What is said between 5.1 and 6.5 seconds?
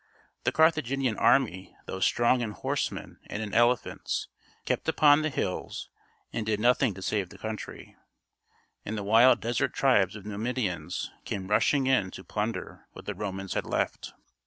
the hills and